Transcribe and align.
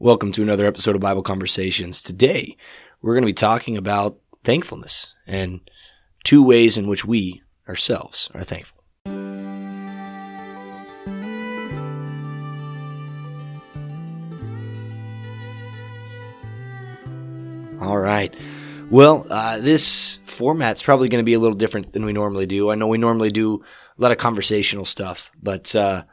Welcome 0.00 0.30
to 0.34 0.42
another 0.42 0.64
episode 0.64 0.94
of 0.94 1.00
Bible 1.00 1.24
Conversations. 1.24 2.02
Today, 2.02 2.56
we're 3.02 3.14
going 3.14 3.22
to 3.22 3.26
be 3.26 3.32
talking 3.32 3.76
about 3.76 4.16
thankfulness 4.44 5.12
and 5.26 5.68
two 6.22 6.40
ways 6.40 6.78
in 6.78 6.86
which 6.86 7.04
we 7.04 7.42
ourselves 7.68 8.30
are 8.32 8.44
thankful. 8.44 8.84
All 17.80 17.98
right. 17.98 18.32
Well, 18.90 19.26
uh, 19.28 19.58
this 19.58 20.20
format's 20.26 20.84
probably 20.84 21.08
going 21.08 21.22
to 21.24 21.26
be 21.26 21.34
a 21.34 21.40
little 21.40 21.58
different 21.58 21.92
than 21.92 22.04
we 22.04 22.12
normally 22.12 22.46
do. 22.46 22.70
I 22.70 22.76
know 22.76 22.86
we 22.86 22.98
normally 22.98 23.32
do 23.32 23.64
a 23.98 24.00
lot 24.00 24.12
of 24.12 24.18
conversational 24.18 24.84
stuff, 24.84 25.32
but 25.42 25.74
uh, 25.74 26.04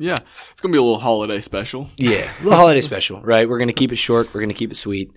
Yeah, 0.00 0.18
it's 0.50 0.60
gonna 0.62 0.72
be 0.72 0.78
a 0.78 0.82
little 0.82 0.98
holiday 0.98 1.40
special. 1.40 1.88
yeah, 1.96 2.30
a 2.40 2.42
little 2.42 2.58
holiday 2.58 2.80
special, 2.80 3.20
right? 3.20 3.46
We're 3.48 3.58
going 3.58 3.68
to 3.68 3.74
keep 3.74 3.92
it 3.92 3.96
short. 3.96 4.32
We're 4.32 4.40
going 4.40 4.48
to 4.48 4.54
keep 4.54 4.70
it 4.72 4.76
sweet. 4.76 5.12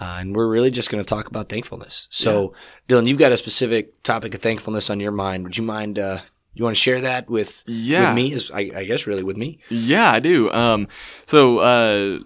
Uh, 0.00 0.18
and 0.20 0.36
we're 0.36 0.46
really 0.46 0.70
just 0.70 0.90
going 0.90 1.02
to 1.02 1.08
talk 1.08 1.26
about 1.28 1.48
thankfulness. 1.48 2.06
So, 2.10 2.52
Dylan, 2.88 3.08
you've 3.08 3.18
got 3.18 3.32
a 3.32 3.36
specific 3.36 4.00
topic 4.04 4.32
of 4.34 4.40
thankfulness 4.42 4.90
on 4.90 5.00
your 5.00 5.10
mind. 5.10 5.42
Would 5.44 5.56
you 5.56 5.64
mind, 5.64 5.98
uh, 5.98 6.20
you 6.54 6.62
want 6.62 6.76
to 6.76 6.80
share 6.80 7.00
that 7.00 7.28
with, 7.28 7.64
Yeah. 7.66 8.08
with 8.10 8.14
me? 8.14 8.32
Is 8.32 8.50
I, 8.52 8.70
I 8.76 8.84
guess 8.84 9.08
really 9.08 9.24
with 9.24 9.36
me. 9.36 9.58
Yeah, 9.70 10.12
I 10.12 10.20
do. 10.20 10.52
Um, 10.52 10.86
so, 11.26 11.58
uh, 11.58 12.18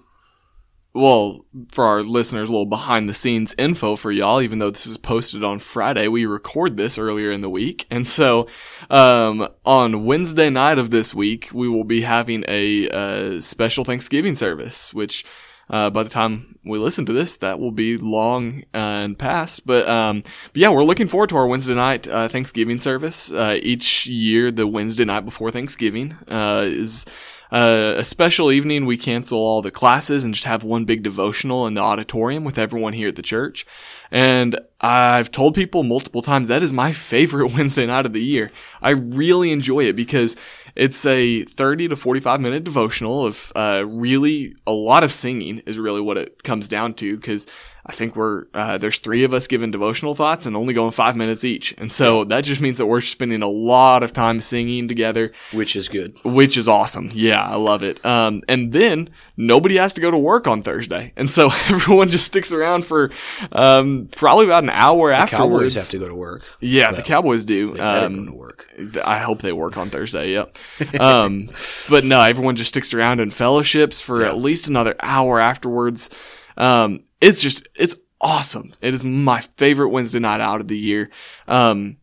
well, 0.94 1.46
for 1.70 1.84
our 1.84 2.02
listeners, 2.02 2.48
a 2.48 2.52
little 2.52 2.66
behind 2.66 3.08
the 3.08 3.14
scenes 3.14 3.54
info 3.56 3.96
for 3.96 4.12
y'all. 4.12 4.42
Even 4.42 4.58
though 4.58 4.70
this 4.70 4.86
is 4.86 4.98
posted 4.98 5.42
on 5.42 5.58
Friday, 5.58 6.06
we 6.06 6.26
record 6.26 6.76
this 6.76 6.98
earlier 6.98 7.32
in 7.32 7.40
the 7.40 7.48
week, 7.48 7.86
and 7.90 8.06
so 8.06 8.46
um, 8.90 9.48
on 9.64 10.04
Wednesday 10.04 10.50
night 10.50 10.78
of 10.78 10.90
this 10.90 11.14
week, 11.14 11.48
we 11.52 11.68
will 11.68 11.84
be 11.84 12.02
having 12.02 12.44
a 12.46 12.88
uh, 12.90 13.40
special 13.40 13.84
Thanksgiving 13.84 14.34
service, 14.34 14.92
which. 14.92 15.24
Uh, 15.70 15.88
by 15.88 16.02
the 16.02 16.10
time 16.10 16.58
we 16.66 16.78
listen 16.78 17.06
to 17.06 17.14
this, 17.14 17.36
that 17.36 17.58
will 17.58 17.70
be 17.70 17.96
long 17.96 18.62
and 18.74 19.18
past. 19.18 19.64
But, 19.64 19.88
um, 19.88 20.20
but 20.20 20.56
yeah, 20.60 20.68
we're 20.68 20.84
looking 20.84 21.08
forward 21.08 21.30
to 21.30 21.36
our 21.36 21.46
Wednesday 21.46 21.74
night 21.74 22.06
uh, 22.06 22.28
Thanksgiving 22.28 22.78
service. 22.78 23.32
Uh, 23.32 23.58
each 23.62 24.06
year, 24.06 24.50
the 24.50 24.66
Wednesday 24.66 25.06
night 25.06 25.24
before 25.24 25.50
Thanksgiving 25.50 26.18
uh, 26.28 26.64
is 26.66 27.06
uh, 27.52 27.96
a 27.98 28.04
special 28.04 28.50
evening. 28.50 28.86
We 28.86 28.96
cancel 28.96 29.38
all 29.38 29.60
the 29.60 29.70
classes 29.70 30.24
and 30.24 30.32
just 30.32 30.46
have 30.46 30.64
one 30.64 30.86
big 30.86 31.02
devotional 31.02 31.66
in 31.66 31.74
the 31.74 31.82
auditorium 31.82 32.44
with 32.44 32.58
everyone 32.58 32.94
here 32.94 33.08
at 33.08 33.16
the 33.16 33.22
church. 33.22 33.66
And 34.10 34.58
I've 34.80 35.30
told 35.30 35.54
people 35.54 35.82
multiple 35.82 36.22
times 36.22 36.48
that 36.48 36.62
is 36.62 36.72
my 36.72 36.92
favorite 36.92 37.52
Wednesday 37.54 37.86
night 37.86 38.06
of 38.06 38.14
the 38.14 38.24
year. 38.24 38.50
I 38.80 38.90
really 38.90 39.52
enjoy 39.52 39.80
it 39.80 39.96
because 39.96 40.34
it's 40.74 41.04
a 41.04 41.44
30 41.44 41.88
to 41.88 41.96
45 41.96 42.40
minute 42.40 42.64
devotional 42.64 43.26
of 43.26 43.52
uh, 43.54 43.84
really 43.86 44.56
a 44.66 44.72
lot 44.72 45.04
of 45.04 45.12
singing 45.12 45.58
is 45.66 45.78
really 45.78 46.00
what 46.00 46.16
it 46.16 46.42
comes 46.42 46.68
down 46.68 46.94
to 46.94 47.16
because 47.16 47.46
I 47.84 47.92
think 47.92 48.14
we're 48.14 48.44
uh, 48.54 48.78
there's 48.78 48.98
three 48.98 49.24
of 49.24 49.34
us 49.34 49.48
giving 49.48 49.72
devotional 49.72 50.14
thoughts 50.14 50.46
and 50.46 50.54
only 50.54 50.72
going 50.72 50.92
five 50.92 51.16
minutes 51.16 51.42
each, 51.42 51.74
and 51.78 51.92
so 51.92 52.22
that 52.24 52.42
just 52.44 52.60
means 52.60 52.78
that 52.78 52.86
we're 52.86 53.00
spending 53.00 53.42
a 53.42 53.48
lot 53.48 54.04
of 54.04 54.12
time 54.12 54.40
singing 54.40 54.86
together, 54.86 55.32
Which 55.52 55.74
is 55.74 55.88
good. 55.88 56.16
which 56.24 56.56
is 56.56 56.68
awesome. 56.68 57.10
Yeah, 57.12 57.42
I 57.44 57.56
love 57.56 57.82
it. 57.82 58.04
Um, 58.06 58.42
and 58.48 58.72
then 58.72 59.10
nobody 59.36 59.78
has 59.78 59.92
to 59.94 60.00
go 60.00 60.12
to 60.12 60.16
work 60.18 60.46
on 60.46 60.62
Thursday, 60.62 61.12
and 61.16 61.28
so 61.28 61.50
everyone 61.68 62.08
just 62.08 62.24
sticks 62.26 62.52
around 62.52 62.86
for 62.86 63.10
um, 63.50 64.08
probably 64.14 64.44
about 64.44 64.62
an 64.62 64.70
hour 64.70 65.10
Cowboys 65.10 65.32
afterwards. 65.32 65.32
Cowboys 65.32 65.74
have 65.74 65.88
to 65.90 65.98
go 65.98 66.08
to 66.08 66.14
work. 66.14 66.44
Yeah, 66.60 66.92
the 66.92 67.02
Cowboys 67.02 67.44
do. 67.44 67.72
They 67.74 67.80
Um, 67.80 68.26
go 68.26 68.30
to 68.30 68.36
work. 68.36 68.68
I 69.04 69.18
hope 69.18 69.40
they 69.42 69.52
work 69.52 69.76
on 69.76 69.90
Thursday. 69.90 70.30
Yep. 70.30 70.56
Um, 71.00 71.50
but 71.90 72.04
no, 72.04 72.20
everyone 72.20 72.54
just 72.54 72.68
sticks 72.68 72.94
around 72.94 73.18
and 73.20 73.34
fellowships 73.34 74.00
for 74.00 74.24
at 74.24 74.38
least 74.38 74.68
another 74.68 74.94
hour 75.00 75.40
afterwards. 75.40 76.10
Um, 76.56 77.04
it's 77.20 77.40
just, 77.40 77.68
it's 77.74 77.96
awesome. 78.20 78.72
It 78.80 78.94
is 78.94 79.04
my 79.04 79.40
favorite 79.56 79.88
Wednesday 79.90 80.18
night 80.18 80.40
out 80.40 80.60
of 80.60 80.68
the 80.68 80.78
year. 80.78 81.10
Um, 81.48 81.96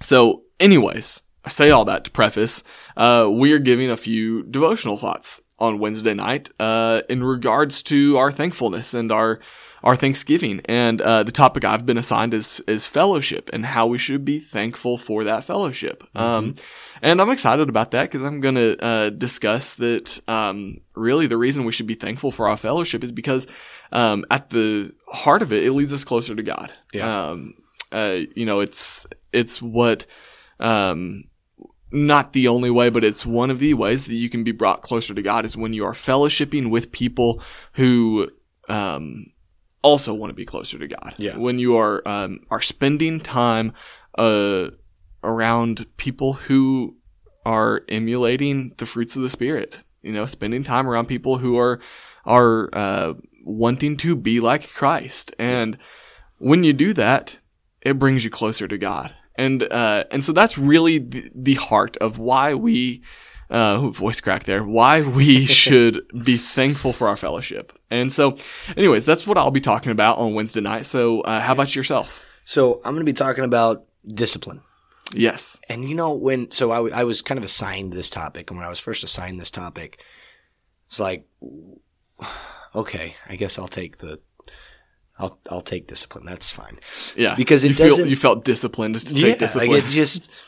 so 0.00 0.42
anyways, 0.58 1.22
I 1.44 1.50
say 1.50 1.70
all 1.70 1.84
that 1.84 2.04
to 2.04 2.10
preface, 2.10 2.64
uh, 2.96 3.28
we 3.30 3.52
are 3.52 3.58
giving 3.58 3.90
a 3.90 3.96
few 3.96 4.42
devotional 4.44 4.96
thoughts 4.96 5.40
on 5.58 5.78
Wednesday 5.78 6.14
night, 6.14 6.50
uh, 6.58 7.02
in 7.08 7.22
regards 7.22 7.82
to 7.84 8.16
our 8.18 8.32
thankfulness 8.32 8.94
and 8.94 9.12
our, 9.12 9.40
our 9.84 9.94
Thanksgiving. 9.94 10.60
And, 10.64 11.00
uh, 11.00 11.22
the 11.22 11.30
topic 11.30 11.64
I've 11.64 11.84
been 11.84 11.98
assigned 11.98 12.34
is, 12.34 12.60
is 12.66 12.88
fellowship 12.88 13.50
and 13.52 13.66
how 13.66 13.86
we 13.86 13.98
should 13.98 14.24
be 14.24 14.40
thankful 14.40 14.98
for 14.98 15.24
that 15.24 15.44
fellowship. 15.44 16.02
Um, 16.16 16.56
and 17.02 17.20
I'm 17.20 17.30
excited 17.30 17.68
about 17.68 17.90
that 17.90 18.04
because 18.04 18.22
I'm 18.22 18.40
going 18.40 18.54
to, 18.54 18.82
uh, 18.82 19.10
discuss 19.10 19.74
that, 19.74 20.20
um, 20.26 20.78
really 20.94 21.26
the 21.26 21.36
reason 21.36 21.66
we 21.66 21.72
should 21.72 21.86
be 21.86 21.94
thankful 21.94 22.30
for 22.30 22.48
our 22.48 22.56
fellowship 22.56 23.04
is 23.04 23.12
because, 23.12 23.46
um, 23.92 24.24
at 24.30 24.50
the 24.50 24.92
heart 25.08 25.42
of 25.42 25.52
it, 25.52 25.64
it 25.64 25.72
leads 25.72 25.92
us 25.92 26.02
closer 26.02 26.34
to 26.34 26.42
God. 26.42 26.72
Yeah. 26.94 27.28
Um, 27.28 27.54
uh, 27.92 28.20
you 28.34 28.46
know, 28.46 28.60
it's, 28.60 29.06
it's 29.32 29.60
what, 29.60 30.06
um, 30.58 31.24
not 31.92 32.32
the 32.32 32.48
only 32.48 32.70
way, 32.70 32.88
but 32.88 33.04
it's 33.04 33.26
one 33.26 33.50
of 33.50 33.58
the 33.58 33.74
ways 33.74 34.04
that 34.06 34.14
you 34.14 34.30
can 34.30 34.42
be 34.44 34.50
brought 34.50 34.80
closer 34.80 35.12
to 35.12 35.22
God 35.22 35.44
is 35.44 35.58
when 35.58 35.74
you 35.74 35.84
are 35.84 35.92
fellowshipping 35.92 36.70
with 36.70 36.90
people 36.90 37.42
who, 37.74 38.30
um, 38.68 39.26
also 39.84 40.14
want 40.14 40.30
to 40.30 40.34
be 40.34 40.46
closer 40.46 40.78
to 40.78 40.88
God. 40.88 41.14
Yeah. 41.18 41.36
When 41.36 41.58
you 41.58 41.76
are, 41.76 42.02
um, 42.08 42.40
are 42.50 42.62
spending 42.62 43.20
time, 43.20 43.72
uh, 44.16 44.70
around 45.22 45.86
people 45.96 46.32
who 46.32 46.96
are 47.46 47.82
emulating 47.88 48.72
the 48.78 48.86
fruits 48.86 49.14
of 49.14 49.22
the 49.22 49.30
spirit, 49.30 49.84
you 50.02 50.12
know, 50.12 50.26
spending 50.26 50.64
time 50.64 50.88
around 50.88 51.06
people 51.06 51.38
who 51.38 51.58
are, 51.58 51.80
are, 52.24 52.70
uh, 52.72 53.12
wanting 53.44 53.96
to 53.98 54.16
be 54.16 54.40
like 54.40 54.72
Christ. 54.72 55.34
And 55.38 55.76
when 56.38 56.64
you 56.64 56.72
do 56.72 56.94
that, 56.94 57.38
it 57.82 57.98
brings 57.98 58.24
you 58.24 58.30
closer 58.30 58.66
to 58.66 58.78
God. 58.78 59.14
And, 59.36 59.64
uh, 59.64 60.04
and 60.10 60.24
so 60.24 60.32
that's 60.32 60.56
really 60.56 60.98
the, 60.98 61.30
the 61.34 61.54
heart 61.54 61.98
of 61.98 62.18
why 62.18 62.54
we, 62.54 63.02
uh, 63.54 63.88
voice 63.90 64.20
crack 64.20 64.44
there, 64.44 64.64
why 64.64 65.00
we 65.00 65.46
should 65.62 66.02
be 66.24 66.36
thankful 66.36 66.92
for 66.92 67.06
our 67.08 67.16
fellowship. 67.16 67.72
And 67.90 68.12
so, 68.12 68.36
anyways, 68.76 69.04
that's 69.04 69.26
what 69.26 69.38
I'll 69.38 69.50
be 69.52 69.60
talking 69.60 69.92
about 69.92 70.18
on 70.18 70.34
Wednesday 70.34 70.60
night. 70.60 70.86
So, 70.86 71.20
uh, 71.20 71.40
how 71.40 71.52
about 71.52 71.76
yourself? 71.76 72.24
So 72.44 72.74
I'm 72.84 72.94
going 72.94 73.06
to 73.06 73.12
be 73.12 73.12
talking 73.14 73.44
about 73.44 73.84
discipline. 74.06 74.60
Yes. 75.14 75.60
And 75.68 75.88
you 75.88 75.94
know, 75.94 76.12
when, 76.12 76.50
so 76.50 76.72
I, 76.72 76.76
w- 76.76 76.94
I 76.94 77.04
was 77.04 77.22
kind 77.22 77.38
of 77.38 77.44
assigned 77.44 77.92
this 77.92 78.10
topic. 78.10 78.50
And 78.50 78.58
when 78.58 78.66
I 78.66 78.70
was 78.70 78.80
first 78.80 79.04
assigned 79.04 79.38
this 79.38 79.50
topic, 79.52 80.02
it's 80.88 80.98
like, 80.98 81.26
okay, 82.74 83.14
I 83.28 83.36
guess 83.36 83.58
I'll 83.58 83.68
take 83.68 83.98
the, 83.98 84.20
I'll, 85.18 85.38
I'll 85.50 85.60
take 85.60 85.86
discipline. 85.86 86.24
That's 86.24 86.50
fine. 86.50 86.78
Yeah. 87.16 87.36
Because 87.36 87.64
it 87.64 87.68
you 87.70 87.74
doesn't- 87.76 88.08
you 88.08 88.16
felt 88.16 88.44
disciplined 88.44 88.98
to 89.00 89.14
yeah, 89.14 89.28
take 89.28 89.38
discipline. 89.38 89.70
like 89.70 89.84
it 89.84 89.88
just, 89.90 90.30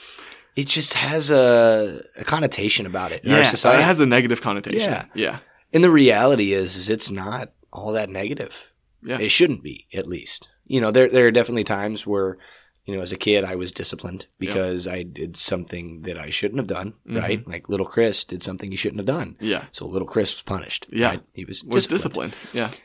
it 0.56 0.66
just 0.66 0.94
has 0.94 1.30
a, 1.30 2.00
a 2.18 2.24
connotation 2.24 2.86
about 2.86 3.12
it 3.12 3.22
in 3.24 3.30
yeah. 3.30 3.38
our 3.38 3.44
society. 3.44 3.82
It 3.82 3.86
has 3.86 4.00
a 4.00 4.06
negative 4.06 4.40
connotation. 4.40 4.90
Yeah. 4.90 5.04
Yeah. 5.14 5.38
and 5.72 5.84
the 5.84 5.90
reality 5.90 6.52
is, 6.52 6.76
is 6.76 6.88
it's 6.90 7.10
not 7.10 7.52
all 7.72 7.92
that 7.92 8.08
negative. 8.10 8.72
Yeah. 9.02 9.18
It 9.20 9.28
shouldn't 9.28 9.62
be, 9.62 9.86
at 9.92 10.06
least. 10.08 10.48
You 10.66 10.80
know, 10.80 10.90
there, 10.90 11.08
there 11.08 11.26
are 11.26 11.30
definitely 11.30 11.64
times 11.64 12.06
where, 12.06 12.38
you 12.86 12.94
know, 12.96 13.02
as 13.02 13.12
a 13.12 13.16
kid, 13.18 13.44
I 13.44 13.54
was 13.56 13.70
disciplined 13.70 14.26
because 14.38 14.88
I 14.88 15.02
did 15.02 15.36
something 15.36 16.02
that 16.02 16.18
I 16.18 16.30
shouldn't 16.30 16.58
have 16.58 16.66
done, 16.66 16.94
Mm-hmm. 17.06 17.16
right? 17.18 17.46
Like 17.46 17.68
little 17.68 17.86
Chris 17.86 18.24
did 18.24 18.42
something 18.42 18.70
he 18.70 18.76
shouldn't 18.76 18.98
have 19.00 19.06
done. 19.06 19.36
Yeah. 19.40 19.64
So 19.72 19.86
little 19.86 20.08
Chris 20.08 20.34
was 20.34 20.42
punished. 20.42 20.86
Yeah. 20.90 21.08
right? 21.08 21.22
He 21.34 21.44
was, 21.44 21.62
Was 21.64 21.86
disciplined. 21.86 22.32
disciplined. 22.32 22.72
Yeah. 22.74 22.80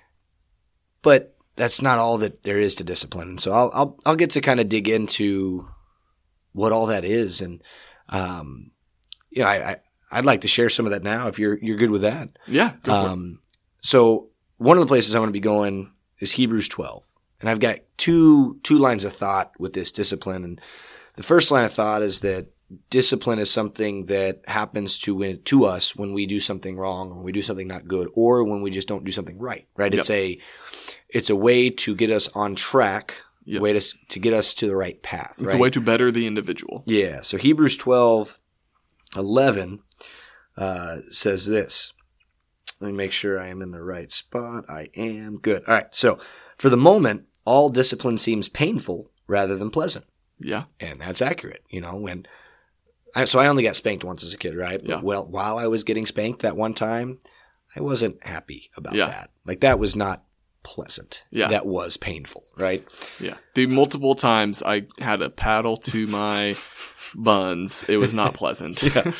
But 1.02 1.36
that's 1.56 1.82
not 1.82 1.98
all 2.00 2.18
that 2.20 2.44
there 2.44 2.59
is 2.59 2.76
to 2.76 2.84
discipline. 2.84 3.30
And 3.30 3.40
so 3.40 3.52
I'll, 3.52 3.72
I'll, 3.74 3.98
I'll 4.06 4.16
get 4.16 4.32
to 4.32 4.42
kind 4.42 4.59
of 4.59 4.70
dig 4.70 4.88
into 4.90 5.68
what 6.53 6.72
all 6.72 6.88
that 6.88 7.06
is. 7.06 7.41
And, 7.41 7.63
um, 8.09 8.72
you 9.29 9.41
know, 9.41 9.47
I, 9.47 9.72
I, 9.72 9.75
I'd 10.12 10.25
like 10.25 10.41
to 10.41 10.47
share 10.47 10.69
some 10.69 10.85
of 10.85 10.91
that 10.91 11.03
now 11.03 11.28
if 11.28 11.39
you're, 11.39 11.57
you're 11.59 11.78
good 11.78 11.91
with 11.91 12.01
that. 12.01 12.29
Yeah. 12.47 12.73
Go 12.84 12.91
for 12.91 13.07
it. 13.07 13.12
Um, 13.12 13.39
so 13.81 14.29
one 14.61 14.78
of 14.78 14.81
the 14.81 14.87
places 14.87 15.16
I'm 15.16 15.22
going 15.22 15.29
to 15.29 15.34
be 15.34 15.40
going 15.40 15.91
is 16.20 16.31
Hebrews 16.31 16.70
12, 16.70 17.03
and 17.40 17.49
I've 17.49 17.59
got 17.59 17.79
two 17.97 18.59
two 18.64 18.78
lines 18.78 19.03
of 19.03 19.14
thought 19.14 19.52
with 19.59 19.73
this 19.73 19.91
discipline. 19.91 20.43
And 20.43 20.61
the 21.16 21.23
first 21.23 21.49
line 21.49 21.66
of 21.66 21.73
thought 21.73 22.03
is 22.03 22.22
that 22.22 22.47
discipline 22.91 23.40
is 23.40 23.49
something 23.49 24.05
that 24.05 24.41
happens 24.47 24.99
to 24.99 25.35
to 25.35 25.66
us 25.66 25.96
when 25.96 26.14
we 26.14 26.28
do 26.28 26.40
something 26.40 26.78
wrong, 26.78 27.09
or 27.09 27.16
when 27.16 27.23
we 27.23 27.31
do 27.31 27.41
something 27.41 27.67
not 27.67 27.87
good, 27.87 28.08
or 28.14 28.43
when 28.43 28.61
we 28.61 28.70
just 28.70 28.87
don't 28.87 29.03
do 29.03 29.11
something 29.11 29.40
right. 29.40 29.67
Right? 29.76 29.93
It's 29.93 30.11
a 30.11 30.37
it's 31.09 31.31
a 31.31 31.35
way 31.35 31.72
to 31.72 31.96
get 31.96 32.11
us 32.11 32.29
on 32.35 32.55
track, 32.55 33.16
Yep. 33.46 33.61
way 33.61 33.73
to 33.73 33.82
to 34.09 34.20
get 34.20 34.34
us 34.34 34.53
to 34.55 34.67
the 34.67 34.76
right 34.76 35.02
path. 35.02 35.34
It's 35.38 35.41
right? 35.47 35.55
a 35.55 35.59
way 35.59 35.70
to 35.72 35.82
better 35.82 36.11
the 36.11 36.28
individual. 36.28 36.84
Yeah. 36.85 37.22
So 37.22 37.38
Hebrews 37.38 37.76
12, 37.78 38.40
11 39.16 39.79
uh, 40.58 40.97
says 41.09 41.47
this. 41.47 41.93
Let 42.79 42.88
me 42.88 42.93
make 42.93 43.11
sure 43.11 43.40
I 43.40 43.47
am 43.47 43.61
in 43.61 43.72
the 43.72 43.84
right 43.84 44.11
spot. 44.11 44.66
I 44.70 44.90
am. 44.96 45.38
Good. 45.38 45.64
All 45.67 45.73
right. 45.73 45.93
So 45.93 46.17
for 46.58 46.70
the 46.70 46.78
moment, 46.78 47.26
all 47.46 47.70
discipline 47.70 48.17
seems 48.17 48.49
painful 48.49 49.11
rather 49.28 49.55
than 49.55 49.70
pleasant. 49.70 50.05
Yeah. 50.40 50.64
And 50.79 50.99
that's 51.02 51.22
accurate. 51.22 51.64
You 51.70 51.82
know, 51.82 51.96
when 51.96 52.26
I, 53.16 53.26
so 53.26 53.40
I 53.40 53.47
only 53.47 53.64
got 53.64 53.76
spanked 53.76 54.03
once 54.03 54.23
as 54.23 54.34
a 54.34 54.38
kid, 54.38 54.55
right? 54.55 54.82
Yeah. 54.84 55.02
Well, 55.02 55.28
while 55.28 55.58
I 55.58 55.67
was 55.67 55.84
getting 55.84 56.05
spanked 56.05 56.41
that 56.41 56.55
one 56.58 56.73
time, 56.73 57.20
I 57.76 57.82
wasn't 57.82 58.26
happy 58.26 58.72
about 58.76 58.93
Yeah. 58.96 59.08
that. 59.08 59.32
Like 59.46 59.61
that 59.61 59.79
was 59.79 59.96
not 59.96 60.23
pleasant. 60.63 61.23
Yeah. 61.31 61.47
That 61.49 61.66
was 61.66 61.97
painful, 61.97 62.43
right? 62.58 62.84
Yeah. 63.19 63.35
The 63.55 63.66
multiple 63.66 64.16
times 64.16 64.61
I 64.63 64.87
had 64.99 65.22
a 65.22 65.29
paddle 65.29 65.78
to 65.78 66.08
my 66.08 66.55
buns, 67.16 67.85
it 67.87 67.97
was 67.97 68.13
not 68.13 68.34
pleasant. 68.34 68.81
Yeah. 68.96 69.11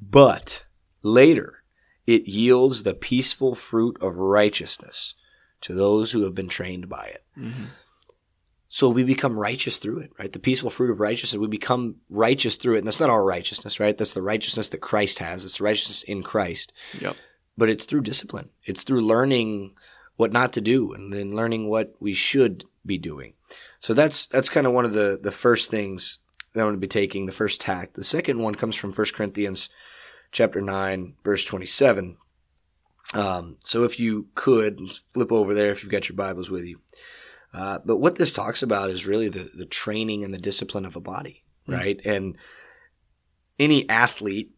But 0.00 0.64
later, 1.02 1.62
it 2.06 2.26
yields 2.28 2.82
the 2.82 2.94
peaceful 2.94 3.54
fruit 3.54 3.96
of 4.02 4.18
righteousness 4.18 5.14
to 5.62 5.72
those 5.72 6.12
who 6.12 6.22
have 6.24 6.34
been 6.34 6.48
trained 6.48 6.88
by 6.88 7.06
it. 7.06 7.24
Mhm. 7.38 7.66
So 8.68 8.88
we 8.88 9.04
become 9.04 9.38
righteous 9.38 9.78
through 9.78 10.00
it, 10.00 10.10
right? 10.18 10.32
The 10.32 10.40
peaceful 10.40 10.68
fruit 10.68 10.90
of 10.90 10.98
righteousness, 11.00 11.38
we 11.38 11.46
become 11.46 11.96
righteous 12.10 12.56
through 12.56 12.74
it. 12.74 12.78
And 12.78 12.86
that's 12.86 12.98
not 13.00 13.08
our 13.08 13.24
righteousness, 13.24 13.78
right? 13.78 13.96
That's 13.96 14.14
the 14.14 14.20
righteousness 14.20 14.68
that 14.70 14.80
Christ 14.80 15.20
has. 15.20 15.44
It's 15.44 15.60
righteousness 15.60 16.02
in 16.02 16.22
Christ. 16.24 16.72
Yep. 17.00 17.16
But 17.56 17.70
it's 17.70 17.84
through 17.84 18.00
discipline. 18.00 18.50
It's 18.64 18.82
through 18.82 19.02
learning 19.02 19.76
what 20.16 20.32
not 20.32 20.52
to 20.52 20.60
do 20.60 20.92
and 20.92 21.12
then 21.12 21.34
learning 21.34 21.68
what 21.68 21.94
we 22.00 22.12
should 22.12 22.64
be 22.86 22.98
doing. 22.98 23.34
So 23.80 23.94
that's 23.94 24.26
that's 24.26 24.48
kind 24.48 24.66
of 24.66 24.72
one 24.72 24.84
of 24.84 24.92
the 24.92 25.18
the 25.20 25.32
first 25.32 25.70
things 25.70 26.18
that 26.52 26.60
I'm 26.60 26.66
going 26.66 26.74
to 26.76 26.80
be 26.80 26.86
taking, 26.86 27.26
the 27.26 27.32
first 27.32 27.60
tack. 27.60 27.94
The 27.94 28.04
second 28.04 28.38
one 28.38 28.54
comes 28.54 28.76
from 28.76 28.92
1 28.92 29.06
Corinthians 29.14 29.68
chapter 30.30 30.60
9, 30.60 31.14
verse 31.24 31.44
27. 31.44 32.16
Um, 33.12 33.56
so 33.58 33.82
if 33.82 33.98
you 33.98 34.28
could 34.34 34.80
flip 35.12 35.32
over 35.32 35.52
there 35.52 35.70
if 35.70 35.82
you've 35.82 35.92
got 35.92 36.08
your 36.08 36.16
Bibles 36.16 36.50
with 36.50 36.64
you. 36.64 36.80
Uh, 37.52 37.78
but 37.84 37.98
what 37.98 38.16
this 38.16 38.32
talks 38.32 38.62
about 38.62 38.90
is 38.90 39.06
really 39.06 39.28
the, 39.28 39.50
the 39.54 39.66
training 39.66 40.24
and 40.24 40.34
the 40.34 40.38
discipline 40.38 40.84
of 40.84 40.96
a 40.96 41.00
body, 41.00 41.44
right? 41.68 42.00
And 42.04 42.36
any 43.58 43.88
athlete 43.88 44.52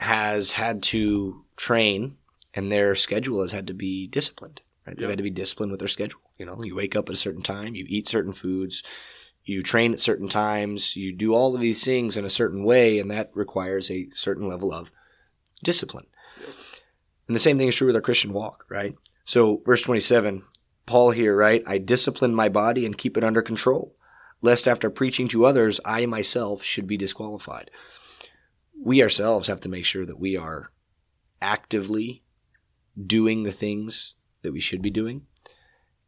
has 0.00 0.52
had 0.52 0.82
to 0.84 1.44
train 1.56 2.16
and 2.54 2.70
their 2.70 2.96
schedule 2.96 3.42
has 3.42 3.52
had 3.52 3.68
to 3.68 3.74
be 3.74 4.08
disciplined, 4.08 4.60
right? 4.90 4.96
They've 4.96 5.04
Yeah. 5.04 5.10
had 5.10 5.18
to 5.18 5.24
be 5.24 5.30
disciplined 5.30 5.70
with 5.70 5.78
their 5.78 5.88
schedule. 5.88 6.20
You 6.38 6.46
know, 6.46 6.62
you 6.62 6.74
wake 6.74 6.96
up 6.96 7.08
at 7.08 7.14
a 7.14 7.18
certain 7.18 7.42
time, 7.42 7.74
you 7.74 7.86
eat 7.88 8.08
certain 8.08 8.32
foods, 8.32 8.82
you 9.44 9.62
train 9.62 9.92
at 9.92 10.00
certain 10.00 10.28
times, 10.28 10.96
you 10.96 11.12
do 11.12 11.32
all 11.34 11.54
of 11.54 11.60
these 11.60 11.84
things 11.84 12.16
in 12.16 12.24
a 12.24 12.30
certain 12.30 12.64
way, 12.64 12.98
and 12.98 13.10
that 13.10 13.30
requires 13.34 13.90
a 13.90 14.08
certain 14.14 14.48
level 14.48 14.72
of 14.72 14.90
discipline. 15.62 16.06
And 17.26 17.34
the 17.34 17.40
same 17.40 17.58
thing 17.58 17.68
is 17.68 17.76
true 17.76 17.86
with 17.86 17.96
our 17.96 18.02
Christian 18.02 18.32
walk, 18.32 18.66
right? 18.68 18.94
So, 19.24 19.58
verse 19.64 19.82
27, 19.82 20.42
Paul 20.86 21.12
here, 21.12 21.36
right? 21.36 21.62
I 21.66 21.78
discipline 21.78 22.34
my 22.34 22.48
body 22.48 22.84
and 22.84 22.98
keep 22.98 23.16
it 23.16 23.24
under 23.24 23.42
control, 23.42 23.94
lest 24.42 24.66
after 24.66 24.90
preaching 24.90 25.28
to 25.28 25.44
others, 25.46 25.78
I 25.84 26.06
myself 26.06 26.64
should 26.64 26.88
be 26.88 26.96
disqualified. 26.96 27.70
We 28.82 29.02
ourselves 29.02 29.46
have 29.46 29.60
to 29.60 29.68
make 29.68 29.84
sure 29.84 30.04
that 30.04 30.18
we 30.18 30.36
are 30.36 30.72
actively 31.40 32.24
doing 33.00 33.44
the 33.44 33.52
things 33.52 34.16
that 34.42 34.52
we 34.52 34.60
should 34.60 34.82
be 34.82 34.90
doing 34.90 35.22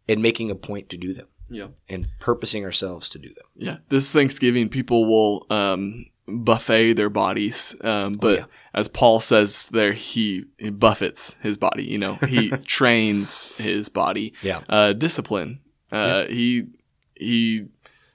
and 0.08 0.20
making 0.23 0.50
a 0.50 0.55
point 0.55 0.88
to 0.90 0.96
do 0.96 1.12
them 1.14 1.29
Yeah. 1.50 1.69
and 1.88 2.06
purposing 2.20 2.64
ourselves 2.64 3.08
to 3.11 3.19
do 3.19 3.29
them. 3.29 3.44
Yeah. 3.56 3.76
This 3.88 4.11
Thanksgiving, 4.12 4.69
people 4.69 5.05
will 5.06 5.46
um, 5.50 6.06
buffet 6.26 6.94
their 6.94 7.11
bodies. 7.11 7.76
Um, 7.82 8.12
but 8.14 8.38
yeah. 8.40 8.44
as 8.75 8.88
Paul 8.88 9.20
says 9.20 9.69
there, 9.69 9.93
he, 9.93 10.44
he 10.58 10.70
buffets 10.70 11.37
his 11.43 11.56
body. 11.56 11.84
You 11.84 11.99
know, 11.99 12.14
he 12.29 12.50
trains 12.67 13.56
his 13.56 13.88
body. 13.88 14.32
Yeah. 14.43 14.62
Uh, 14.69 14.93
discipline. 14.93 15.61
Uh, 15.90 16.26
He, 16.26 16.67
he, 17.14 17.67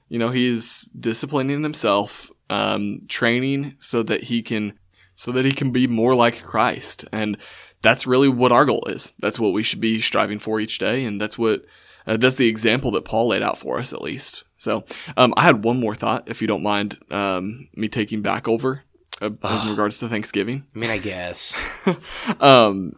you 0.08 0.18
know, 0.18 0.30
he 0.30 0.46
is 0.48 0.90
disciplining 0.98 1.62
himself, 1.62 2.30
um, 2.50 3.00
training 3.08 3.76
so 3.78 4.02
that 4.02 4.24
he 4.24 4.42
can, 4.42 4.78
so 5.14 5.32
that 5.32 5.44
he 5.44 5.52
can 5.52 5.70
be 5.70 5.86
more 5.86 6.14
like 6.14 6.42
Christ. 6.42 7.04
And 7.12 7.36
that's 7.82 8.06
really 8.06 8.28
what 8.28 8.52
our 8.52 8.64
goal 8.64 8.84
is. 8.88 9.12
That's 9.18 9.38
what 9.38 9.52
we 9.52 9.62
should 9.62 9.80
be 9.80 10.00
striving 10.00 10.38
for 10.38 10.60
each 10.60 10.78
day. 10.78 11.04
And 11.04 11.20
that's 11.20 11.38
what, 11.38 11.64
uh, 12.06 12.16
that's 12.16 12.36
the 12.36 12.48
example 12.48 12.90
that 12.92 13.04
Paul 13.04 13.28
laid 13.28 13.42
out 13.42 13.58
for 13.58 13.78
us, 13.78 13.92
at 13.92 14.02
least. 14.02 14.44
So, 14.56 14.84
um, 15.16 15.32
I 15.36 15.42
had 15.42 15.62
one 15.64 15.78
more 15.78 15.94
thought, 15.94 16.28
if 16.28 16.40
you 16.42 16.48
don't 16.48 16.62
mind, 16.62 16.98
um, 17.10 17.68
me 17.76 17.88
taking 17.88 18.22
back 18.22 18.48
over 18.48 18.82
uh, 19.22 19.26
in 19.26 19.70
regards 19.70 19.98
to 19.98 20.08
Thanksgiving 20.08 20.64
I 20.74 20.78
mean, 20.78 20.90
I 20.90 20.98
guess. 20.98 21.64
um, 22.40 22.94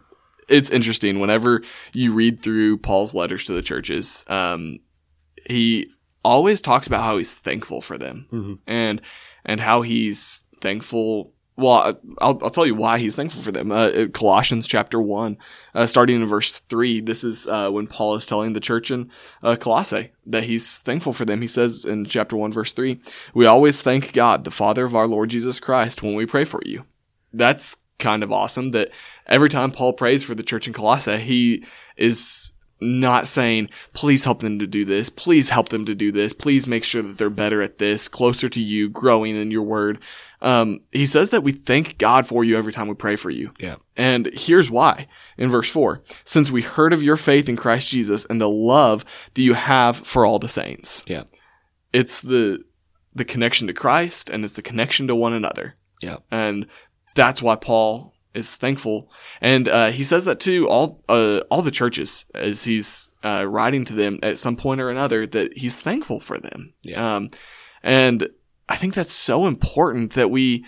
it's 0.48 0.70
interesting 0.70 1.20
whenever 1.20 1.62
you 1.92 2.12
read 2.12 2.42
through 2.42 2.78
Paul's 2.78 3.14
letters 3.14 3.44
to 3.44 3.52
the 3.52 3.62
churches. 3.62 4.24
Um, 4.28 4.80
he 5.46 5.88
always 6.24 6.60
talks 6.60 6.86
about 6.86 7.02
how 7.02 7.16
he's 7.18 7.34
thankful 7.34 7.80
for 7.80 7.96
them 7.96 8.26
Mhm. 8.32 8.58
and 8.66 9.00
and 9.44 9.60
how 9.60 9.82
he's 9.82 10.44
thankful. 10.60 11.32
Well, 11.60 12.00
I'll, 12.20 12.38
I'll 12.42 12.50
tell 12.50 12.66
you 12.66 12.74
why 12.74 12.98
he's 12.98 13.14
thankful 13.14 13.42
for 13.42 13.52
them. 13.52 13.70
Uh, 13.70 14.06
Colossians 14.12 14.66
chapter 14.66 15.00
one, 15.00 15.36
uh, 15.74 15.86
starting 15.86 16.16
in 16.16 16.26
verse 16.26 16.60
three. 16.60 17.00
This 17.00 17.22
is 17.22 17.46
uh, 17.46 17.70
when 17.70 17.86
Paul 17.86 18.14
is 18.14 18.24
telling 18.24 18.54
the 18.54 18.60
church 18.60 18.90
in 18.90 19.10
uh, 19.42 19.56
Colossae 19.56 20.12
that 20.26 20.44
he's 20.44 20.78
thankful 20.78 21.12
for 21.12 21.26
them. 21.26 21.42
He 21.42 21.48
says 21.48 21.84
in 21.84 22.06
chapter 22.06 22.36
one, 22.36 22.52
verse 22.52 22.72
three, 22.72 23.00
"We 23.34 23.44
always 23.44 23.82
thank 23.82 24.12
God, 24.14 24.44
the 24.44 24.50
Father 24.50 24.86
of 24.86 24.94
our 24.94 25.06
Lord 25.06 25.28
Jesus 25.28 25.60
Christ, 25.60 26.02
when 26.02 26.14
we 26.14 26.24
pray 26.24 26.44
for 26.44 26.60
you." 26.64 26.84
That's 27.32 27.76
kind 27.98 28.22
of 28.22 28.32
awesome. 28.32 28.70
That 28.70 28.90
every 29.26 29.50
time 29.50 29.70
Paul 29.70 29.92
prays 29.92 30.24
for 30.24 30.34
the 30.34 30.42
church 30.42 30.66
in 30.66 30.72
Colossae, 30.72 31.18
he 31.18 31.66
is 31.96 32.52
not 32.80 33.28
saying, 33.28 33.68
please 33.92 34.24
help 34.24 34.40
them 34.40 34.58
to 34.58 34.66
do 34.66 34.84
this. 34.84 35.10
Please 35.10 35.50
help 35.50 35.68
them 35.68 35.84
to 35.86 35.94
do 35.94 36.10
this. 36.10 36.32
Please 36.32 36.66
make 36.66 36.84
sure 36.84 37.02
that 37.02 37.18
they're 37.18 37.30
better 37.30 37.60
at 37.62 37.78
this, 37.78 38.08
closer 38.08 38.48
to 38.48 38.60
you, 38.60 38.88
growing 38.88 39.36
in 39.36 39.50
your 39.50 39.62
word. 39.62 39.98
Um, 40.42 40.80
he 40.90 41.06
says 41.06 41.30
that 41.30 41.42
we 41.42 41.52
thank 41.52 41.98
God 41.98 42.26
for 42.26 42.44
you 42.44 42.56
every 42.56 42.72
time 42.72 42.88
we 42.88 42.94
pray 42.94 43.16
for 43.16 43.30
you. 43.30 43.52
Yeah. 43.58 43.76
And 43.96 44.30
here's 44.32 44.70
why. 44.70 45.06
In 45.36 45.50
verse 45.50 45.68
4, 45.68 46.02
since 46.24 46.50
we 46.50 46.62
heard 46.62 46.92
of 46.92 47.02
your 47.02 47.16
faith 47.16 47.48
in 47.48 47.56
Christ 47.56 47.88
Jesus 47.88 48.24
and 48.26 48.40
the 48.40 48.48
love 48.48 49.04
that 49.34 49.42
you 49.42 49.54
have 49.54 49.98
for 49.98 50.24
all 50.24 50.38
the 50.38 50.48
saints. 50.48 51.04
Yeah. 51.06 51.24
It's 51.92 52.20
the 52.20 52.64
the 53.12 53.24
connection 53.24 53.66
to 53.66 53.72
Christ 53.72 54.30
and 54.30 54.44
it's 54.44 54.54
the 54.54 54.62
connection 54.62 55.08
to 55.08 55.16
one 55.16 55.32
another. 55.32 55.74
Yeah. 56.00 56.18
And 56.30 56.66
that's 57.16 57.42
why 57.42 57.56
Paul 57.56 58.14
is 58.34 58.54
thankful. 58.56 59.10
And 59.40 59.68
uh, 59.68 59.90
he 59.90 60.02
says 60.02 60.24
that 60.24 60.40
to 60.40 60.68
all 60.68 61.02
uh, 61.08 61.40
all 61.50 61.62
the 61.62 61.70
churches 61.70 62.26
as 62.34 62.64
he's 62.64 63.10
uh, 63.24 63.44
writing 63.46 63.84
to 63.86 63.92
them 63.92 64.18
at 64.22 64.38
some 64.38 64.56
point 64.56 64.80
or 64.80 64.90
another 64.90 65.26
that 65.26 65.56
he's 65.56 65.80
thankful 65.80 66.20
for 66.20 66.38
them. 66.38 66.74
Yeah. 66.82 67.16
Um, 67.16 67.30
and 67.82 68.28
I 68.68 68.76
think 68.76 68.94
that's 68.94 69.12
so 69.12 69.46
important 69.46 70.12
that 70.12 70.30
we 70.30 70.64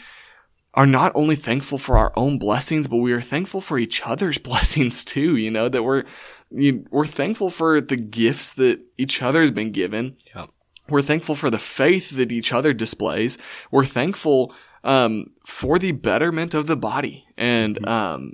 are 0.75 0.87
not 0.87 1.12
only 1.14 1.37
thankful 1.37 1.79
for 1.79 1.99
our 1.99 2.12
own 2.17 2.38
blessings, 2.38 2.88
but 2.88 2.97
we 2.97 3.12
are 3.12 3.20
thankful 3.20 3.61
for 3.61 3.79
each 3.79 4.05
other's 4.06 4.38
blessings 4.50 5.05
too. 5.05 5.37
You 5.37 5.50
know 5.50 5.69
that 5.69 5.82
we're 5.82 6.05
you, 6.50 6.85
we're 6.91 7.06
thankful 7.06 7.50
for 7.50 7.81
the 7.81 7.97
gifts 7.97 8.54
that 8.54 8.81
each 8.99 9.23
other 9.23 9.40
has 9.40 9.50
been 9.50 9.71
given. 9.71 10.16
Yeah. 10.35 10.47
We're 10.89 11.03
thankful 11.03 11.35
for 11.35 11.51
the 11.51 11.59
faith 11.59 12.11
that 12.11 12.33
each 12.33 12.53
other 12.53 12.73
displays. 12.73 13.39
We're 13.71 13.85
thankful 13.85 14.55
um, 14.85 15.31
for 15.47 15.79
the 15.79 15.93
betterment 15.93 16.55
of 16.55 16.67
the 16.67 16.77
body, 16.77 17.25
and 17.37 17.87
um, 17.87 18.33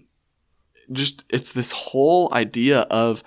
just 0.90 1.25
it's 1.28 1.52
this 1.52 1.73
whole 1.73 2.33
idea 2.33 2.81
of 2.90 3.23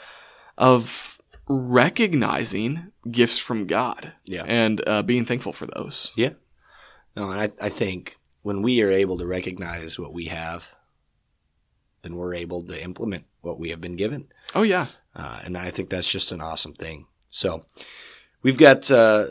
of 0.58 1.20
recognizing 1.48 2.92
gifts 3.10 3.38
from 3.38 3.66
God 3.68 4.14
Yeah. 4.26 4.44
and 4.46 4.82
uh, 4.88 5.02
being 5.04 5.26
thankful 5.26 5.54
for 5.54 5.66
those. 5.68 6.12
Yeah. 6.16 6.34
No, 7.16 7.30
and 7.32 7.40
I, 7.40 7.66
I 7.66 7.70
think 7.70 8.18
when 8.42 8.62
we 8.62 8.82
are 8.82 8.90
able 8.92 9.18
to 9.18 9.26
recognize 9.28 10.00
what 10.00 10.14
we 10.14 10.26
have, 10.26 10.76
then 12.04 12.16
we're 12.16 12.34
able 12.36 12.64
to 12.64 12.82
implement 12.82 13.26
what 13.42 13.60
we 13.60 13.70
have 13.70 13.82
been 13.82 13.96
given. 13.98 14.28
Oh 14.56 14.62
yeah, 14.64 14.88
Uh, 15.16 15.40
and 15.44 15.58
I 15.58 15.72
think 15.72 15.90
that's 15.90 16.10
just 16.10 16.32
an 16.32 16.42
awesome 16.42 16.74
thing. 16.74 17.08
So 17.30 17.66
we've 18.44 18.58
got, 18.58 18.90
uh, 18.92 19.26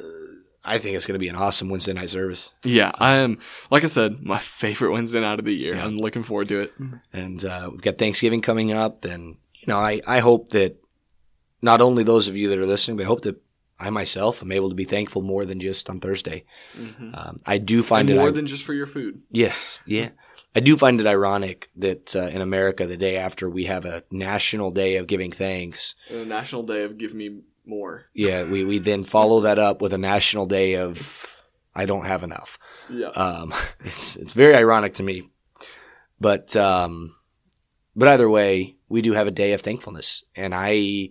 I 0.65 0.79
think 0.79 0.97
it's 0.97 1.07
going 1.07 1.15
to 1.15 1.19
be 1.21 1.29
an 1.29 1.37
awesome 1.37 1.69
Wednesday 1.71 1.93
night 1.93 2.11
service. 2.11 2.53
yeah. 2.65 2.93
I 2.95 3.17
am 3.17 3.39
like 3.71 3.85
I 3.85 3.87
said, 3.89 4.21
my 4.23 4.39
favorite 4.39 4.93
Wednesday 4.93 5.21
night 5.21 5.39
of 5.39 5.45
the 5.45 5.55
year. 5.55 5.75
Yeah. 5.75 5.85
I'm 5.85 5.97
looking 5.97 6.23
forward 6.23 6.49
to 6.49 6.61
it. 6.61 6.73
And 7.13 7.45
uh, 7.45 7.69
we've 7.71 7.83
got 7.83 7.99
Thanksgiving 7.99 8.43
coming 8.43 8.73
up. 8.73 9.05
And, 9.05 9.37
you 9.55 9.67
know, 9.69 9.79
I, 9.79 10.01
I 10.07 10.19
hope 10.21 10.51
that 10.51 10.77
not 11.63 11.81
only 11.81 12.05
those 12.05 12.29
of 12.29 12.37
you 12.37 12.49
that 12.51 12.59
are 12.59 12.67
listening, 12.67 12.97
but 12.97 13.05
I 13.05 13.07
hope 13.07 13.23
that 13.23 13.41
I 13.79 13.89
myself 13.89 14.43
am 14.43 14.53
able 14.53 14.69
to 14.69 14.75
be 14.75 14.85
thankful 14.85 15.23
more 15.23 15.47
than 15.47 15.59
just 15.61 15.89
on 15.89 16.01
Thursday. 16.01 16.45
Um, 17.15 17.39
I 17.47 17.57
do 17.57 17.83
find 17.83 18.11
And 18.11 18.19
it 18.19 18.21
more 18.21 18.29
I- 18.29 18.33
than 18.33 18.47
just 18.47 18.63
for 18.65 18.75
your 18.75 18.87
food. 18.87 19.23
Yes, 19.31 19.79
yeah. 19.87 20.11
I 20.55 20.61
do 20.61 20.77
find 20.77 21.01
it 21.01 21.07
ironic 21.07 21.71
that 21.77 22.15
uh, 22.17 22.27
in 22.27 22.41
America, 22.43 22.85
the 22.87 22.97
day 22.97 23.17
after 23.17 23.49
we 23.49 23.67
have 23.67 23.85
a 23.87 24.03
national 24.11 24.73
day 24.73 24.97
of 24.97 25.07
giving 25.07 25.31
thanks, 25.33 25.95
A 26.11 26.25
national 26.25 26.65
day 26.65 26.83
of 26.83 26.99
give 26.99 27.15
me 27.15 27.41
more. 27.67 28.05
yeah, 28.15 28.45
we, 28.45 28.65
we 28.65 28.79
then 28.79 29.05
follow 29.05 29.41
that 29.41 29.59
up 29.59 29.81
with 29.81 29.93
a 29.93 29.99
national 29.99 30.47
day 30.47 30.77
of 30.77 31.27
I 31.75 31.87
don't 31.87 32.07
have 32.07 32.23
enough. 32.25 32.59
Yeah. 32.89 33.09
Um, 33.09 33.55
it's 33.85 34.17
it's 34.17 34.33
very 34.33 34.55
ironic 34.55 34.95
to 34.95 35.03
me, 35.03 35.31
but 36.21 36.55
um, 36.57 37.15
but 37.95 38.09
either 38.09 38.29
way, 38.29 38.77
we 38.89 39.03
do 39.03 39.13
have 39.13 39.27
a 39.29 39.31
day 39.33 39.53
of 39.53 39.61
thankfulness, 39.63 40.25
and 40.35 40.53
I 40.55 41.11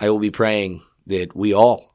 I 0.00 0.10
will 0.10 0.20
be 0.20 0.30
praying 0.30 0.82
that 1.06 1.34
we 1.34 1.52
all 1.52 1.94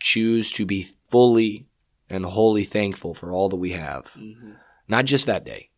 choose 0.00 0.50
to 0.52 0.66
be 0.66 0.88
fully 1.08 1.66
and 2.10 2.24
wholly 2.26 2.64
thankful 2.64 3.14
for 3.14 3.32
all 3.32 3.48
that 3.48 3.56
we 3.56 3.72
have, 3.72 4.04
Mhm. 4.18 4.56
not 4.88 5.04
just 5.06 5.26
that 5.26 5.44
day, 5.44 5.70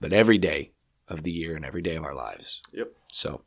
but 0.00 0.12
every 0.12 0.38
day 0.38 0.72
of 1.08 1.22
the 1.22 1.32
year 1.32 1.54
and 1.56 1.64
every 1.64 1.82
day 1.82 1.96
of 1.96 2.04
our 2.04 2.14
lives. 2.14 2.62
Yep. 2.72 2.92
So, 3.12 3.42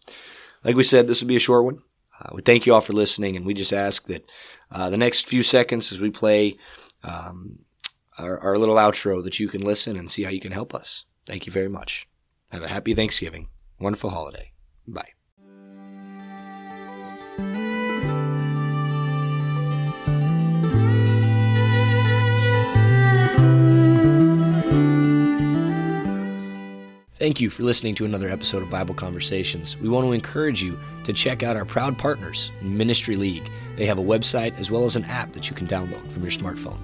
like 0.63 0.75
we 0.75 0.83
said, 0.83 1.07
this 1.07 1.21
will 1.21 1.27
be 1.29 1.37
a 1.37 1.39
short 1.39 1.65
one. 1.65 1.79
Uh, 2.19 2.29
we 2.33 2.41
thank 2.41 2.65
you 2.65 2.73
all 2.73 2.81
for 2.81 2.93
listening, 2.93 3.35
and 3.35 3.45
we 3.45 3.53
just 3.53 3.73
ask 3.73 4.07
that 4.07 4.29
uh, 4.71 4.89
the 4.89 4.97
next 4.97 5.27
few 5.27 5.43
seconds 5.43 5.91
as 5.91 6.01
we 6.01 6.09
play 6.09 6.57
um, 7.03 7.59
our, 8.17 8.39
our 8.39 8.57
little 8.57 8.75
outro 8.75 9.23
that 9.23 9.39
you 9.39 9.47
can 9.47 9.61
listen 9.61 9.97
and 9.97 10.09
see 10.09 10.23
how 10.23 10.29
you 10.29 10.39
can 10.39 10.51
help 10.51 10.73
us. 10.73 11.05
Thank 11.25 11.45
you 11.45 11.51
very 11.51 11.69
much. 11.69 12.07
Have 12.51 12.63
a 12.63 12.67
happy 12.67 12.93
Thanksgiving. 12.93 13.49
Wonderful 13.79 14.11
holiday. 14.11 14.53
Bye. 14.87 15.14
Thank 27.25 27.41
you 27.41 27.49
for 27.49 27.63
listening 27.63 27.95
to 27.95 28.05
another 28.05 28.29
episode 28.29 28.61
of 28.61 28.69
Bible 28.69 28.93
Conversations. 28.93 29.79
We 29.79 29.89
want 29.89 30.05
to 30.05 30.11
encourage 30.11 30.61
you 30.61 30.77
to 31.05 31.11
check 31.11 31.41
out 31.41 31.57
our 31.57 31.65
proud 31.65 31.97
partners, 31.97 32.51
Ministry 32.61 33.15
League. 33.15 33.49
They 33.77 33.87
have 33.87 33.97
a 33.97 34.03
website 34.03 34.55
as 34.59 34.69
well 34.69 34.85
as 34.85 34.95
an 34.95 35.05
app 35.05 35.33
that 35.33 35.49
you 35.49 35.55
can 35.55 35.65
download 35.65 36.07
from 36.11 36.21
your 36.21 36.31
smartphone. 36.31 36.77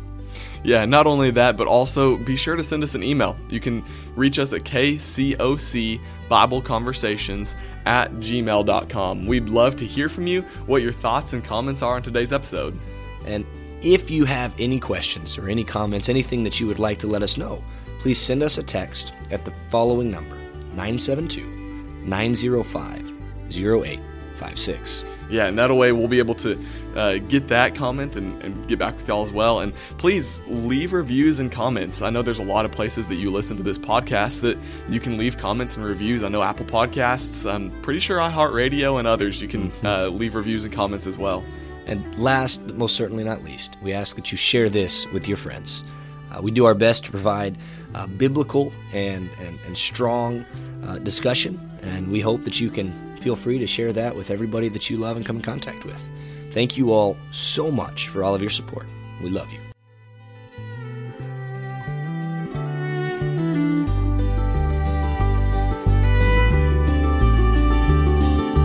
Yeah, 0.63 0.83
not 0.86 1.05
only 1.05 1.29
that, 1.29 1.57
but 1.57 1.67
also 1.67 2.17
be 2.17 2.36
sure 2.36 2.55
to 2.55 2.63
send 2.63 2.83
us 2.83 2.95
an 2.95 3.03
email. 3.03 3.38
You 3.51 3.60
can 3.60 3.86
reach 4.15 4.39
us 4.39 4.51
at 4.51 4.62
KCOC 4.62 6.01
Bible 6.27 6.63
Conversations 6.63 7.53
at 7.86 8.12
gmail.com. 8.13 9.27
We'd 9.27 9.48
love 9.48 9.75
to 9.75 9.86
hear 9.86 10.10
from 10.10 10.25
you 10.25 10.41
what 10.65 10.81
your 10.81 10.91
thoughts 10.91 11.33
and 11.33 11.43
comments 11.43 11.83
are 11.83 11.98
on 11.98 12.01
today's 12.01 12.33
episode. 12.33 12.75
And 13.27 13.45
if 13.83 14.10
you 14.10 14.25
have 14.25 14.55
any 14.57 14.79
questions 14.79 15.38
or 15.38 15.50
any 15.50 15.63
comments, 15.63 16.10
anything 16.10 16.43
that 16.45 16.60
you 16.60 16.65
would 16.65 16.79
like 16.79 16.98
to 16.98 17.07
let 17.07 17.21
us 17.21 17.38
know, 17.38 17.63
please 18.01 18.20
send 18.20 18.41
us 18.41 18.58
a 18.58 18.63
text 18.63 19.13
at 19.29 19.46
the 19.46 19.53
following 19.70 20.10
number 20.10 20.36
972 20.74 21.46
905 22.03 23.12
0856. 23.48 25.03
Yeah, 25.29 25.46
and 25.46 25.58
that 25.58 25.74
way 25.74 25.91
we'll 25.91 26.08
be 26.08 26.20
able 26.20 26.36
to 26.36 26.60
uh, 26.96 27.17
get 27.20 27.48
that 27.50 27.75
comment 27.75 28.15
and, 28.15 28.41
and, 28.43 28.67
get 28.67 28.79
back 28.79 28.98
with 28.98 29.08
y'all 29.08 29.24
as 29.24 29.31
well. 29.31 29.62
And 29.62 29.74
please 29.98 30.41
leave 30.48 30.91
reviews 30.91 31.39
and 31.39 31.50
comments. 31.50 32.01
I 32.01 32.10
know 32.10 32.22
there's 32.22 32.39
a 32.39 32.43
lot 32.43 32.65
of 32.65 32.72
places 32.72 33.08
that 33.08 33.15
you 33.15 33.31
listen 33.31 33.55
to 33.58 33.63
this 33.63 33.77
podcast 33.77 34.41
that 34.41 34.58
you 34.89 35.00
can 35.00 35.17
leave 35.17 35.38
comments 35.38 35.77
and 35.77 35.86
reviews. 35.86 36.24
I 36.24 36.27
know 36.27 36.41
Apple 36.41 36.65
Podcasts, 36.65 37.50
I'm 37.50 37.72
pretty 37.81 38.00
sure 38.00 38.17
iHeartRadio 38.17 39.00
and 39.00 39.08
others, 39.08 39.41
you 39.41 39.48
can 39.48 39.70
mm-hmm. 39.70 39.86
uh, 39.86 40.08
leave 40.08 40.36
reviews 40.36 40.65
and 40.65 40.74
comments 40.74 41.08
as 41.08 41.17
well. 41.17 41.46
And 41.86 42.17
last, 42.17 42.65
but 42.65 42.75
most 42.75 42.96
certainly 42.96 43.24
not 43.24 43.43
least, 43.43 43.77
we 43.81 43.93
ask 43.93 44.15
that 44.17 44.31
you 44.31 44.38
share 44.38 44.70
this 44.70 45.10
with 45.12 45.27
your 45.27 45.38
friends. 45.38 45.84
Uh, 46.31 46.41
we 46.41 46.51
do 46.51 46.65
our 46.65 46.73
best 46.73 47.05
to 47.05 47.11
provide 47.11 47.57
uh, 47.95 48.07
biblical 48.07 48.71
and, 48.93 49.29
and, 49.39 49.59
and 49.65 49.77
strong 49.77 50.45
uh, 50.85 50.97
discussion, 51.00 51.59
and 51.81 52.11
we 52.11 52.21
hope 52.21 52.43
that 52.43 52.59
you 52.59 52.69
can 52.69 52.91
feel 53.17 53.35
free 53.35 53.59
to 53.59 53.67
share 53.67 53.93
that 53.93 54.15
with 54.15 54.31
everybody 54.31 54.69
that 54.69 54.89
you 54.89 54.97
love 54.97 55.17
and 55.17 55.25
come 55.25 55.38
in 55.38 55.41
contact 55.41 55.85
with. 55.85 56.01
Thank 56.51 56.77
you 56.77 56.91
all 56.91 57.17
so 57.31 57.71
much 57.71 58.07
for 58.07 58.23
all 58.23 58.35
of 58.35 58.41
your 58.41 58.50
support. 58.50 58.85
We 59.21 59.29
love 59.29 59.51
you. 59.51 59.70